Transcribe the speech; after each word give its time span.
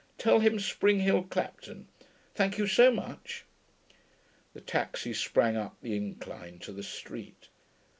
Tell 0.17 0.39
him 0.39 0.57
Spring 0.59 1.01
Hill, 1.01 1.21
Clapton. 1.21 1.87
Thank 2.33 2.57
you 2.57 2.65
so 2.65 2.89
much.' 2.91 3.45
The 4.55 4.59
taxi 4.61 5.13
sprang 5.13 5.55
up 5.55 5.77
the 5.79 5.95
incline 5.95 6.57
to 6.61 6.71
the 6.71 6.81
street. 6.81 7.49